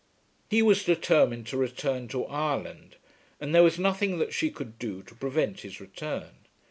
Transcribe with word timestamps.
He 0.49 0.63
was 0.63 0.83
determined 0.83 1.45
to 1.45 1.57
return 1.57 2.07
to 2.07 2.25
Ireland, 2.25 2.95
and 3.39 3.53
there 3.53 3.61
was 3.61 3.77
nothing 3.77 4.17
that 4.17 4.33
she 4.33 4.49
could 4.49 4.79
do 4.79 5.03
to 5.03 5.13
prevent 5.13 5.59
his 5.59 5.79
return. 5.79 6.37